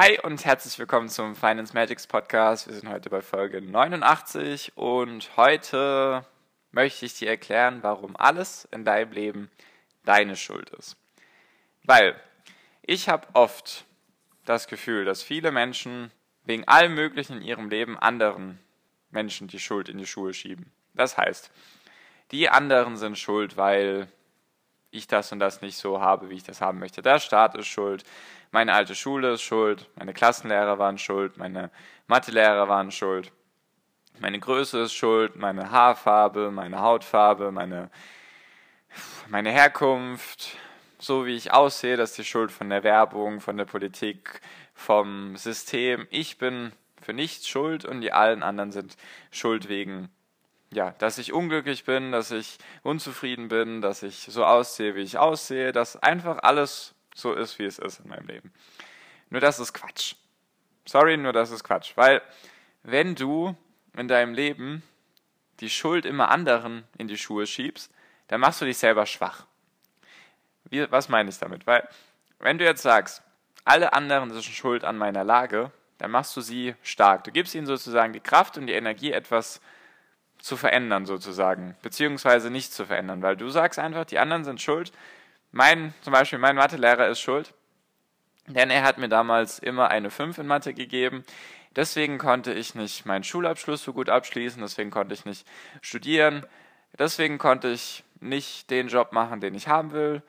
[0.00, 2.68] Hi und herzlich willkommen zum Finance Magics Podcast.
[2.68, 6.24] Wir sind heute bei Folge 89 und heute
[6.70, 9.50] möchte ich dir erklären, warum alles in deinem Leben
[10.04, 10.96] deine Schuld ist.
[11.82, 12.14] Weil
[12.82, 13.86] ich habe oft
[14.44, 16.12] das Gefühl, dass viele Menschen
[16.44, 18.60] wegen allem Möglichen in ihrem Leben anderen
[19.10, 20.70] Menschen die Schuld in die Schuhe schieben.
[20.94, 21.50] Das heißt,
[22.30, 24.06] die anderen sind schuld, weil
[24.92, 27.02] ich das und das nicht so habe, wie ich das haben möchte.
[27.02, 28.04] Der Staat ist schuld,
[28.50, 31.70] meine alte Schule ist schuld, meine Klassenlehrer waren schuld, meine
[32.06, 33.32] Mathelehrer waren schuld,
[34.20, 37.90] meine Größe ist schuld, meine Haarfarbe, meine Hautfarbe, meine,
[39.28, 40.56] meine Herkunft,
[40.98, 44.40] so wie ich aussehe, das ist die Schuld von der Werbung, von der Politik,
[44.74, 46.06] vom System.
[46.10, 48.96] Ich bin für nichts schuld und die allen anderen sind
[49.30, 50.08] schuld wegen
[50.70, 55.16] ja, dass ich unglücklich bin, dass ich unzufrieden bin, dass ich so aussehe, wie ich
[55.16, 58.52] aussehe, dass einfach alles so ist, wie es ist in meinem Leben.
[59.30, 60.14] Nur das ist Quatsch.
[60.86, 61.92] Sorry, nur das ist Quatsch.
[61.96, 62.22] Weil
[62.82, 63.56] wenn du
[63.96, 64.82] in deinem Leben
[65.60, 67.92] die Schuld immer anderen in die Schuhe schiebst,
[68.28, 69.46] dann machst du dich selber schwach.
[70.64, 71.66] Wie, was meine ich damit?
[71.66, 71.88] Weil
[72.38, 73.22] wenn du jetzt sagst,
[73.64, 77.24] alle anderen sind schuld an meiner Lage, dann machst du sie stark.
[77.24, 79.60] Du gibst ihnen sozusagen die Kraft und die Energie, etwas
[80.38, 84.92] zu verändern, sozusagen, beziehungsweise nicht zu verändern, weil du sagst einfach, die anderen sind schuld
[85.50, 87.54] mein, zum Beispiel mein Mathelehrer ist schuld,
[88.46, 91.24] denn er hat mir damals immer eine 5 in Mathe gegeben.
[91.76, 95.46] Deswegen konnte ich nicht meinen Schulabschluss so gut abschließen, deswegen konnte ich nicht
[95.80, 96.44] studieren,
[96.98, 100.22] deswegen konnte ich nicht den Job machen, den ich haben will,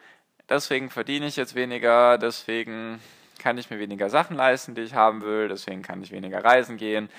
[0.48, 3.02] deswegen verdiene ich jetzt weniger, deswegen
[3.40, 6.78] kann ich mir weniger Sachen leisten, die ich haben will, deswegen kann ich weniger reisen
[6.78, 7.10] gehen.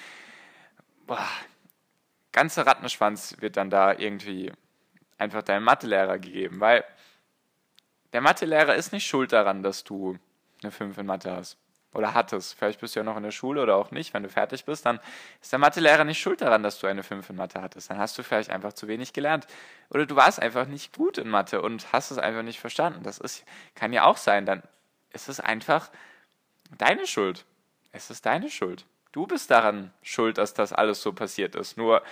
[1.07, 1.27] Boah,
[2.31, 4.53] ganze Rattenschwanz wird dann da irgendwie
[5.19, 6.85] einfach deinem Mathelehrer gegeben, weil
[8.13, 10.19] der Mathelehrer ist nicht schuld daran, dass du
[10.63, 11.57] eine 5 in Mathe hast.
[11.93, 12.55] Oder hattest.
[12.55, 14.15] Vielleicht bist du ja noch in der Schule oder auch nicht.
[14.15, 15.01] Wenn du fertig bist, dann
[15.43, 17.91] ist der Mathelehrer nicht schuld daran, dass du eine 5 in Mathe hattest.
[17.91, 19.49] Dann hast du vielleicht einfach zu wenig gelernt.
[19.91, 23.03] Oder du warst einfach nicht gut in Mathe und hast es einfach nicht verstanden.
[23.03, 23.45] Das ist,
[23.75, 24.47] kann ja auch sein.
[24.47, 24.63] Dann
[25.13, 25.91] ist es einfach
[26.79, 27.45] deine Schuld.
[27.91, 28.87] Es ist deine Schuld.
[29.11, 31.77] Du bist daran schuld, dass das alles so passiert ist.
[31.77, 32.03] Nur,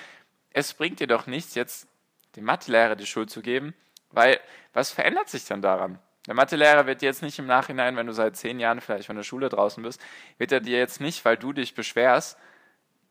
[0.50, 1.86] es bringt dir doch nichts, jetzt
[2.34, 3.74] dem Mathelehrer die Schuld zu geben,
[4.10, 4.40] weil,
[4.72, 5.98] was verändert sich dann daran?
[6.26, 9.16] Der Mathelehrer wird dir jetzt nicht im Nachhinein, wenn du seit zehn Jahren vielleicht von
[9.16, 10.00] der Schule draußen bist,
[10.36, 12.38] wird er dir jetzt nicht, weil du dich beschwerst,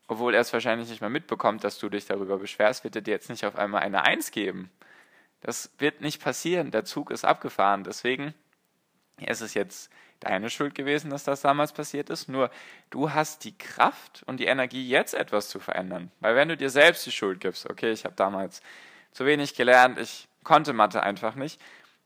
[0.07, 3.11] obwohl er es wahrscheinlich nicht mal mitbekommt, dass du dich darüber beschwerst, wird er dir
[3.11, 4.69] jetzt nicht auf einmal eine Eins geben.
[5.41, 6.71] Das wird nicht passieren.
[6.71, 7.83] Der Zug ist abgefahren.
[7.83, 8.33] Deswegen
[9.19, 12.29] ist es jetzt deine Schuld gewesen, dass das damals passiert ist.
[12.29, 12.49] Nur
[12.89, 16.11] du hast die Kraft und die Energie, jetzt etwas zu verändern.
[16.19, 18.61] Weil wenn du dir selbst die Schuld gibst, okay, ich habe damals
[19.11, 21.61] zu wenig gelernt, ich konnte Mathe einfach nicht,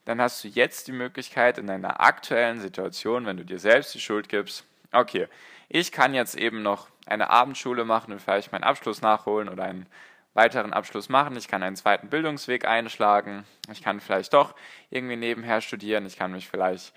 [0.06, 4.00] dann hast du jetzt die Möglichkeit in deiner aktuellen Situation, wenn du dir selbst die
[4.00, 5.28] Schuld gibst, okay,
[5.70, 9.86] ich kann jetzt eben noch eine Abendschule machen und vielleicht meinen Abschluss nachholen oder einen
[10.34, 14.56] weiteren Abschluss machen, ich kann einen zweiten Bildungsweg einschlagen, ich kann vielleicht doch
[14.90, 16.96] irgendwie nebenher studieren, ich kann mich vielleicht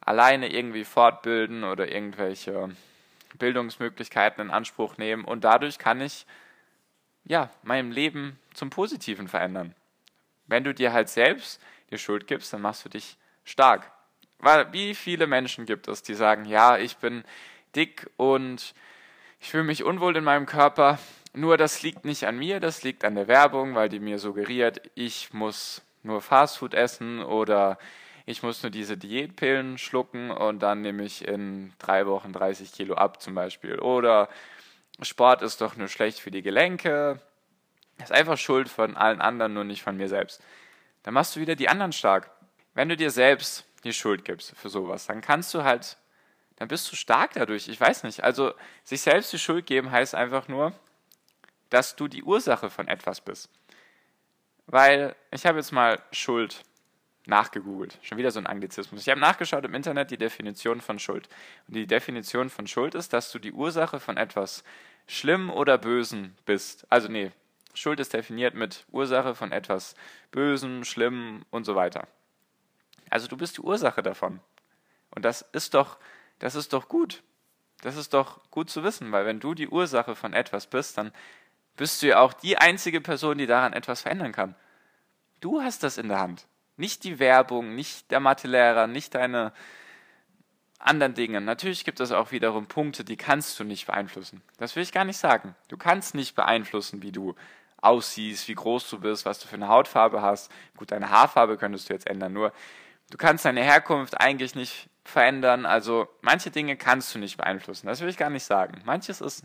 [0.00, 2.70] alleine irgendwie fortbilden oder irgendwelche
[3.38, 5.24] Bildungsmöglichkeiten in Anspruch nehmen.
[5.24, 6.26] Und dadurch kann ich
[7.22, 9.76] ja meinem Leben zum Positiven verändern.
[10.46, 11.60] Wenn du dir halt selbst
[11.90, 13.90] die Schuld gibst, dann machst du dich stark.
[14.38, 17.24] Weil wie viele Menschen gibt es, die sagen, ja, ich bin
[17.76, 18.74] dick und
[19.40, 20.98] ich fühle mich unwohl in meinem Körper,
[21.34, 24.82] nur das liegt nicht an mir, das liegt an der Werbung, weil die mir suggeriert,
[24.94, 27.78] ich muss nur Fastfood essen oder
[28.26, 32.94] ich muss nur diese Diätpillen schlucken und dann nehme ich in drei Wochen 30 Kilo
[32.94, 33.78] ab zum Beispiel.
[33.78, 34.28] Oder
[35.00, 37.20] Sport ist doch nur schlecht für die Gelenke,
[38.02, 40.42] ist einfach Schuld von allen anderen, nur nicht von mir selbst.
[41.02, 42.30] Dann machst du wieder die anderen stark.
[42.74, 45.96] Wenn du dir selbst die Schuld gibst für sowas, dann kannst du halt,
[46.56, 47.68] dann bist du stark dadurch.
[47.68, 48.22] Ich weiß nicht.
[48.22, 48.54] Also,
[48.84, 50.72] sich selbst die Schuld geben heißt einfach nur,
[51.70, 53.50] dass du die Ursache von etwas bist.
[54.66, 56.62] Weil ich habe jetzt mal Schuld
[57.26, 57.98] nachgegoogelt.
[58.02, 59.02] Schon wieder so ein Anglizismus.
[59.02, 61.28] Ich habe nachgeschaut im Internet die Definition von Schuld.
[61.68, 64.64] Und die Definition von Schuld ist, dass du die Ursache von etwas
[65.06, 66.86] Schlimm oder Bösen bist.
[66.90, 67.32] Also nee,
[67.74, 69.94] Schuld ist definiert mit Ursache von etwas
[70.30, 72.06] Bösem, Schlimmem und so weiter.
[73.10, 74.40] Also du bist die Ursache davon.
[75.10, 75.98] Und das ist doch
[76.38, 77.22] Das ist doch gut.
[77.82, 81.12] Das ist doch gut zu wissen, weil wenn du die Ursache von etwas bist, dann
[81.76, 84.54] bist du ja auch die einzige Person, die daran etwas verändern kann.
[85.40, 86.46] Du hast das in der Hand.
[86.76, 89.52] Nicht die Werbung, nicht der Mathelehrer, nicht deine
[90.78, 91.40] anderen Dinge.
[91.40, 94.42] Natürlich gibt es auch wiederum Punkte, die kannst du nicht beeinflussen.
[94.58, 95.54] Das will ich gar nicht sagen.
[95.68, 97.34] Du kannst nicht beeinflussen, wie du
[97.82, 100.50] aussiehst, wie groß du bist, was du für eine Hautfarbe hast.
[100.76, 102.52] Gut, deine Haarfarbe könntest du jetzt ändern, nur
[103.10, 105.66] du kannst deine Herkunft eigentlich nicht verändern.
[105.66, 107.86] Also manche Dinge kannst du nicht beeinflussen.
[107.86, 108.80] Das will ich gar nicht sagen.
[108.84, 109.44] Manches ist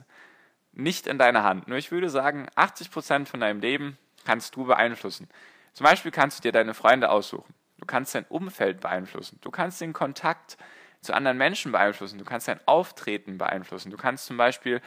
[0.72, 1.68] nicht in deiner Hand.
[1.68, 5.28] Nur ich würde sagen, 80% von deinem Leben kannst du beeinflussen.
[5.74, 7.54] Zum Beispiel kannst du dir deine Freunde aussuchen.
[7.78, 9.40] Du kannst dein Umfeld beeinflussen.
[9.42, 10.58] Du kannst den Kontakt
[11.02, 12.18] zu anderen Menschen beeinflussen.
[12.18, 13.92] Du kannst dein Auftreten beeinflussen.
[13.92, 14.82] Du kannst zum Beispiel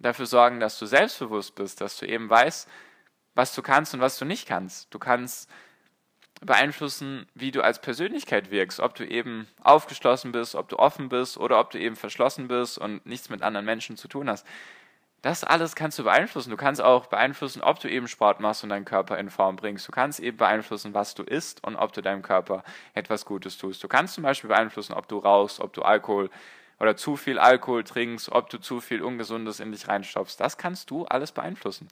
[0.00, 2.68] dafür sorgen, dass du selbstbewusst bist, dass du eben weißt,
[3.34, 4.92] was du kannst und was du nicht kannst.
[4.92, 5.48] Du kannst
[6.40, 11.36] beeinflussen, wie du als Persönlichkeit wirkst, ob du eben aufgeschlossen bist, ob du offen bist
[11.36, 14.46] oder ob du eben verschlossen bist und nichts mit anderen Menschen zu tun hast.
[15.22, 16.48] Das alles kannst du beeinflussen.
[16.48, 19.86] Du kannst auch beeinflussen, ob du eben Sport machst und deinen Körper in Form bringst.
[19.86, 22.64] Du kannst eben beeinflussen, was du isst und ob du deinem Körper
[22.94, 23.84] etwas Gutes tust.
[23.84, 26.30] Du kannst zum Beispiel beeinflussen, ob du rauchst, ob du Alkohol
[26.80, 30.36] oder zu viel Alkohol trinkst, ob du zu viel Ungesundes in dich reinstopfst.
[30.38, 31.88] Das kannst du alles beeinflussen.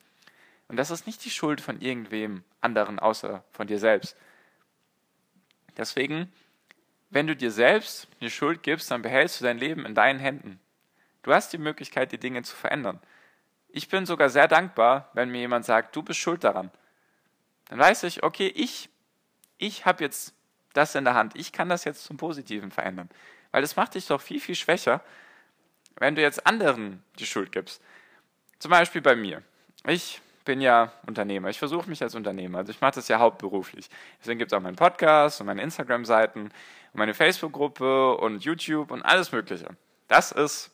[0.67, 4.17] Und das ist nicht die Schuld von irgendwem anderen außer von dir selbst.
[5.76, 6.32] Deswegen,
[7.11, 10.58] wenn du dir selbst die Schuld gibst, dann behältst du dein Leben in deinen Händen.
[11.23, 12.99] Du hast die Möglichkeit, die Dinge zu verändern.
[13.69, 16.70] Ich bin sogar sehr dankbar, wenn mir jemand sagt, du bist schuld daran.
[17.69, 18.88] Dann weiß ich, okay, ich,
[19.58, 20.34] ich habe jetzt
[20.73, 21.37] das in der Hand.
[21.37, 23.11] Ich kann das jetzt zum Positiven verändern.
[23.58, 25.00] Weil es macht dich doch viel, viel schwächer,
[25.96, 27.82] wenn du jetzt anderen die Schuld gibst.
[28.60, 29.43] Zum Beispiel bei mir.
[29.84, 31.49] Ich bin ja Unternehmer.
[31.49, 32.58] Ich versuche mich als Unternehmer.
[32.58, 33.90] Also ich mache das ja hauptberuflich.
[34.20, 36.52] Deswegen gibt es auch meinen Podcast und meine Instagram-Seiten und
[36.93, 39.66] meine Facebook-Gruppe und YouTube und alles Mögliche.
[40.06, 40.70] Das ist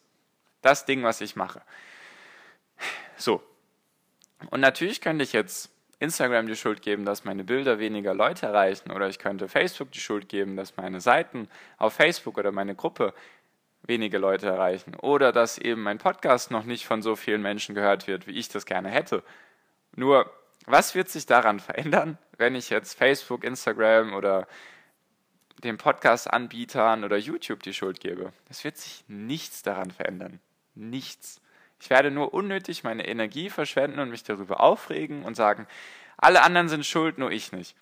[0.61, 1.63] das Ding, was ich mache.
[3.17, 3.43] So.
[4.51, 5.71] Und natürlich könnte ich jetzt
[6.05, 10.01] Instagram die Schuld geben, dass meine Bilder weniger Leute erreichen oder ich könnte Facebook die
[10.01, 11.49] Schuld geben, dass meine Seiten
[11.79, 13.13] auf Facebook oder meine Gruppe
[13.83, 18.07] wenige Leute erreichen oder dass eben mein Podcast noch nicht von so vielen Menschen gehört
[18.07, 19.23] wird, wie ich das gerne hätte.
[19.97, 20.31] Nur,
[20.67, 24.47] was wird sich daran verändern, wenn ich jetzt Facebook, Instagram oder
[25.63, 28.33] den Podcast-Anbietern oder YouTube die Schuld gebe?
[28.49, 30.41] Es wird sich nichts daran verändern.
[30.75, 31.41] Nichts.
[31.81, 35.67] Ich werde nur unnötig meine Energie verschwenden und mich darüber aufregen und sagen,
[36.17, 37.77] alle anderen sind schuld, nur ich nicht.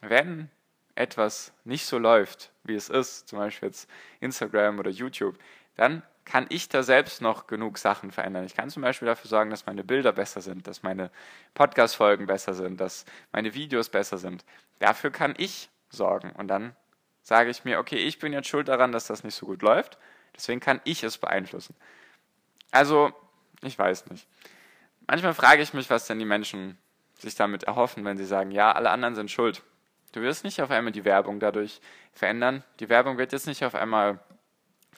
[0.00, 0.50] Wenn
[0.94, 3.88] etwas nicht so läuft, wie es ist, zum Beispiel jetzt
[4.20, 5.38] Instagram oder YouTube,
[5.76, 8.44] dann kann ich da selbst noch genug Sachen verändern.
[8.44, 11.10] Ich kann zum Beispiel dafür sorgen, dass meine Bilder besser sind, dass meine
[11.52, 14.44] Podcast-Folgen besser sind, dass meine Videos besser sind.
[14.78, 16.30] Dafür kann ich sorgen.
[16.30, 16.74] Und dann
[17.22, 19.98] sage ich mir, okay, ich bin jetzt schuld daran, dass das nicht so gut läuft.
[20.34, 21.74] Deswegen kann ich es beeinflussen.
[22.70, 23.12] Also
[23.64, 24.26] ich weiß nicht.
[25.06, 26.78] Manchmal frage ich mich, was denn die Menschen
[27.18, 29.62] sich damit erhoffen, wenn sie sagen, ja, alle anderen sind schuld.
[30.12, 31.80] Du wirst nicht auf einmal die Werbung dadurch
[32.12, 32.62] verändern.
[32.80, 34.20] Die Werbung wird jetzt nicht auf einmal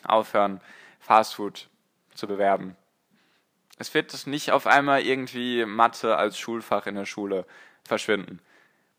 [0.04, 0.60] aufhören,
[1.00, 1.68] Fastfood
[2.14, 2.76] zu bewerben.
[3.78, 7.46] Es wird nicht auf einmal irgendwie Mathe als Schulfach in der Schule
[7.84, 8.40] verschwinden.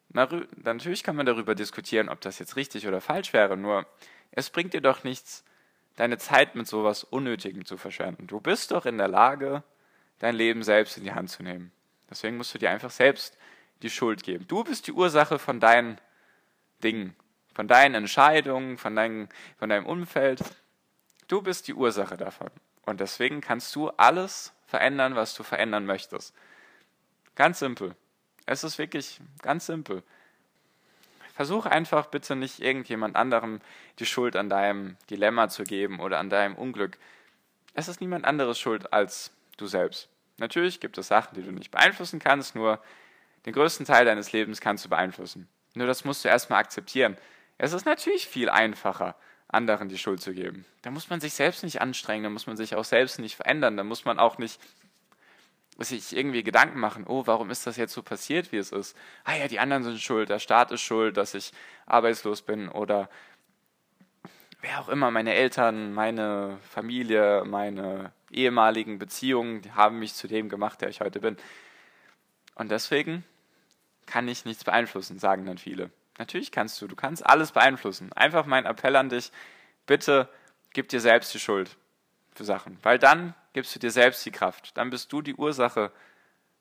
[0.09, 3.85] natürlich kann man darüber diskutieren, ob das jetzt richtig oder falsch wäre, nur
[4.31, 5.43] es bringt dir doch nichts,
[5.97, 8.27] deine Zeit mit sowas Unnötigem zu verschwenden.
[8.27, 9.63] Du bist doch in der Lage,
[10.19, 11.71] dein Leben selbst in die Hand zu nehmen.
[12.09, 13.37] Deswegen musst du dir einfach selbst
[13.81, 14.47] die Schuld geben.
[14.47, 15.99] Du bist die Ursache von deinen
[16.83, 17.15] Dingen,
[17.53, 19.27] von deinen Entscheidungen, von, dein,
[19.57, 20.39] von deinem Umfeld.
[21.27, 22.49] Du bist die Ursache davon.
[22.85, 26.33] Und deswegen kannst du alles verändern, was du verändern möchtest.
[27.35, 27.95] Ganz simpel.
[28.45, 30.03] Es ist wirklich ganz simpel.
[31.37, 33.61] Versuch einfach bitte nicht irgendjemand anderem
[33.99, 36.97] die Schuld an deinem Dilemma zu geben oder an deinem Unglück.
[37.75, 40.09] Es ist niemand anderes schuld als du selbst.
[40.37, 42.81] Natürlich gibt es Sachen, die du nicht beeinflussen kannst, nur
[43.45, 45.47] den größten Teil deines Lebens kannst du beeinflussen.
[45.75, 47.15] Nur das musst du erstmal akzeptieren.
[47.59, 49.15] Es ist natürlich viel einfacher,
[49.47, 50.65] anderen die Schuld zu geben.
[50.81, 53.77] Da muss man sich selbst nicht anstrengen, da muss man sich auch selbst nicht verändern,
[53.77, 54.59] da muss man auch nicht
[55.79, 58.97] sich irgendwie Gedanken machen, oh, warum ist das jetzt so passiert, wie es ist?
[59.23, 61.51] Ah ja, die anderen sind schuld, der Staat ist schuld, dass ich
[61.85, 63.09] arbeitslos bin oder
[64.61, 70.49] wer auch immer, meine Eltern, meine Familie, meine ehemaligen Beziehungen, die haben mich zu dem
[70.49, 71.37] gemacht, der ich heute bin.
[72.55, 73.23] Und deswegen
[74.07, 75.91] kann ich nichts beeinflussen, sagen dann viele.
[76.17, 78.11] Natürlich kannst du, du kannst alles beeinflussen.
[78.13, 79.31] Einfach mein Appell an dich,
[79.85, 80.27] bitte
[80.73, 81.77] gib dir selbst die Schuld
[82.33, 84.77] für Sachen, weil dann gibst du dir selbst die Kraft.
[84.77, 85.91] Dann bist du die Ursache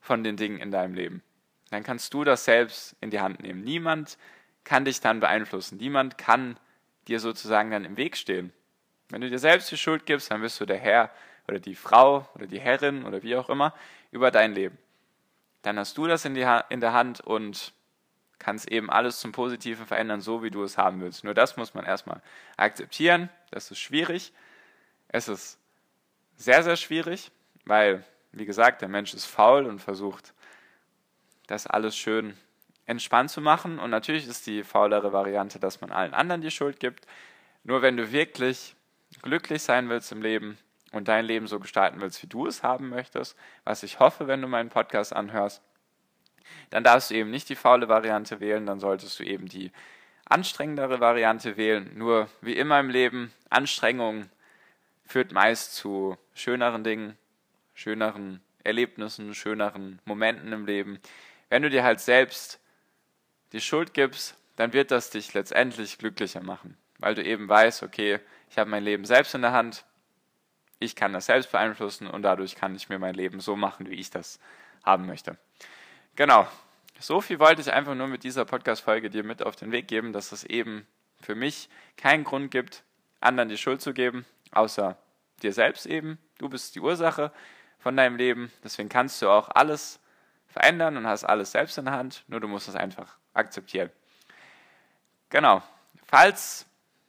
[0.01, 1.23] von den Dingen in deinem Leben.
[1.69, 3.63] Dann kannst du das selbst in die Hand nehmen.
[3.63, 4.17] Niemand
[4.65, 5.77] kann dich dann beeinflussen.
[5.77, 6.59] Niemand kann
[7.07, 8.51] dir sozusagen dann im Weg stehen.
[9.11, 11.11] Wenn du dir selbst die Schuld gibst, dann bist du der Herr
[11.47, 13.75] oder die Frau oder die Herrin oder wie auch immer
[14.11, 14.79] über dein Leben.
[15.61, 17.75] Dann hast du das in, die in der Hand und
[18.39, 21.25] kannst eben alles zum Positiven verändern, so wie du es haben willst.
[21.25, 22.23] Nur das muss man erstmal
[22.57, 23.29] akzeptieren.
[23.51, 24.33] Das ist schwierig.
[25.09, 25.59] Es ist
[26.37, 27.31] sehr, sehr schwierig,
[27.65, 30.35] weil, wie gesagt, der Mensch ist faul und versucht,
[31.47, 32.37] das alles schön
[32.87, 33.79] entspannt zu machen.
[33.79, 37.07] Und natürlich ist die faulere Variante, dass man allen anderen die Schuld gibt.
[37.65, 38.77] Nur wenn du wirklich
[39.23, 40.59] glücklich sein willst im Leben
[40.93, 44.43] und dein Leben so gestalten willst, wie du es haben möchtest, was ich hoffe, wenn
[44.43, 45.63] du meinen Podcast anhörst,
[46.71, 49.73] dann darfst du eben nicht die faule Variante wählen, dann solltest du eben die
[50.25, 51.91] anstrengendere Variante wählen.
[51.97, 54.29] Nur wie immer im Leben, Anstrengung
[55.07, 57.17] führt meist zu schöneren Dingen,
[57.75, 60.99] schöneren Erlebnissen, schöneren Momenten im Leben.
[61.49, 62.61] Wenn du dir halt selbst
[63.53, 68.19] die Schuld gibst, dann wird das dich letztendlich glücklicher machen, weil du eben weißt, okay,
[68.51, 69.85] ich habe mein Leben selbst in der Hand,
[70.79, 73.95] ich kann das selbst beeinflussen und dadurch kann ich mir mein Leben so machen, wie
[73.95, 74.41] ich das
[74.85, 75.39] haben möchte.
[76.17, 76.47] Genau.
[76.99, 80.13] So viel wollte ich einfach nur mit dieser Podcast-Folge dir mit auf den Weg geben,
[80.15, 80.87] dass es eben
[81.21, 82.85] für mich keinen Grund gibt,
[83.21, 84.97] anderen die Schuld zu geben, außer
[85.43, 86.19] dir selbst eben.
[86.39, 87.33] Du bist die Ursache
[87.79, 88.53] von deinem Leben.
[88.65, 90.01] Deswegen kannst du auch alles
[90.49, 92.25] verändern und hast alles selbst in der Hand.
[92.29, 93.91] Nur du musst es einfach akzeptieren.
[95.31, 95.63] Genau.
[96.07, 96.67] Falls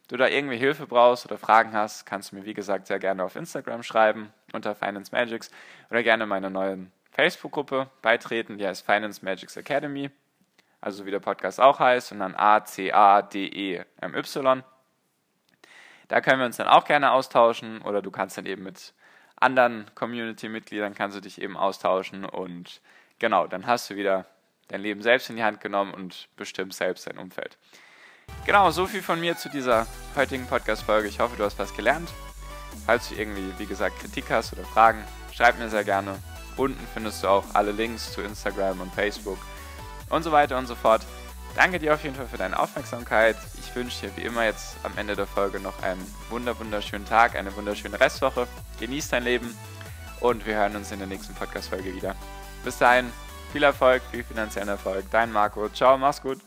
[0.08, 3.24] du da irgendwie Hilfe brauchst oder Fragen hast, kannst du mir wie gesagt sehr gerne
[3.24, 5.51] auf Instagram schreiben unter Finance Magics
[5.89, 10.12] oder gerne meine neuen Facebook-Gruppe beitreten, die heißt Finance Magics Academy,
[10.82, 13.84] also wie der Podcast auch heißt, und dann A-C-A-D-E-M-Y.
[16.08, 18.94] Da können wir uns dann auch gerne austauschen oder du kannst dann eben mit
[19.36, 22.82] anderen Community-Mitgliedern kannst du dich eben austauschen und
[23.20, 24.26] genau, dann hast du wieder
[24.68, 27.58] dein Leben selbst in die Hand genommen und bestimmst selbst dein Umfeld.
[28.46, 31.08] Genau, so viel von mir zu dieser heutigen Podcast-Folge.
[31.08, 32.10] Ich hoffe, du hast was gelernt.
[32.86, 36.18] Falls du irgendwie, wie gesagt, Kritik hast oder Fragen, schreib mir sehr gerne.
[36.58, 39.38] Unten findest du auch alle Links zu Instagram und Facebook
[40.10, 41.06] und so weiter und so fort.
[41.58, 43.36] Danke dir auf jeden Fall für deine Aufmerksamkeit.
[43.60, 47.54] Ich wünsche dir wie immer jetzt am Ende der Folge noch einen wunderschönen Tag, eine
[47.56, 48.48] wunderschöne Restwoche.
[48.80, 49.58] Genieß dein Leben
[50.20, 52.16] und wir hören uns in der nächsten Podcast-Folge wieder.
[52.64, 53.12] Bis dahin,
[53.52, 55.10] viel Erfolg, viel finanziellen Erfolg.
[55.10, 55.68] Dein Marco.
[55.70, 56.47] Ciao, mach's gut.